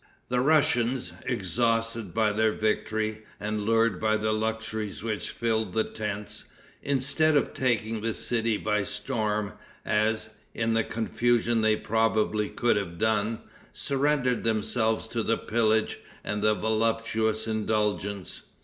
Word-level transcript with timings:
The 0.29 0.39
Russians, 0.39 1.13
exhausted 1.27 2.11
by 2.11 2.31
their 2.31 2.53
victory, 2.53 3.23
and 3.39 3.61
lured 3.61 4.01
by 4.01 4.17
the 4.17 4.31
luxuries 4.33 5.03
which 5.03 5.29
filled 5.29 5.73
the 5.73 5.83
tents, 5.83 6.45
instead 6.81 7.37
of 7.37 7.53
taking 7.53 8.01
the 8.01 8.15
city 8.15 8.57
by 8.57 8.81
storm, 8.83 9.53
as, 9.85 10.31
in 10.55 10.73
the 10.73 10.83
confusion 10.83 11.61
they 11.61 11.75
probably 11.75 12.49
could 12.49 12.77
have 12.77 12.97
done, 12.97 13.41
surrendered 13.73 14.43
themselves 14.43 15.07
to 15.09 15.23
pillage 15.37 15.99
and 16.23 16.41
voluptuous 16.41 17.45
indulgence. 17.45 18.41